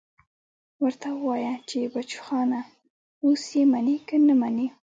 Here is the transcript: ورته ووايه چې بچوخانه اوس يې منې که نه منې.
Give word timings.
ورته 0.83 1.07
ووايه 1.13 1.53
چې 1.69 1.77
بچوخانه 1.93 2.59
اوس 3.23 3.43
يې 3.57 3.63
منې 3.73 3.95
که 4.07 4.15
نه 4.27 4.33
منې. 4.41 4.67